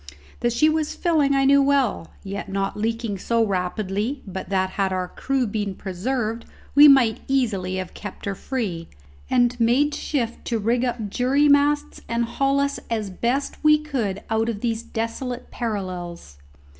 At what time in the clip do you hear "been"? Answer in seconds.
5.45-5.75